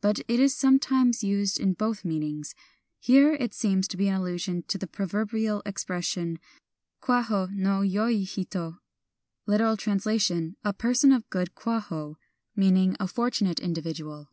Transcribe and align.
But 0.00 0.20
it 0.28 0.38
is 0.38 0.54
sometimes 0.56 1.24
used 1.24 1.58
in 1.58 1.72
both 1.72 2.04
meanings. 2.04 2.54
Here 3.00 3.36
there 3.36 3.48
seems 3.50 3.88
to 3.88 3.96
be 3.96 4.06
an 4.06 4.14
allusion 4.14 4.62
to 4.68 4.78
the 4.78 4.86
pro 4.86 5.04
verbial 5.04 5.62
expression, 5.66 6.38
Kwaho 7.02 7.50
no 7.50 7.80
yoi 7.80 8.22
hito 8.22 8.78
(lit.: 9.46 9.60
a 9.60 10.72
person 10.74 11.10
of 11.12 11.28
good 11.28 11.56
Kwaho), 11.56 12.14
meaning 12.54 12.94
a 13.00 13.08
fortunate 13.08 13.58
individual. 13.58 14.30